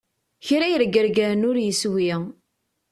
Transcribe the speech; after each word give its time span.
Kra 0.45 0.65
yerregregren 0.69 1.47
ur 1.49 1.57
yeswi! 1.61 2.11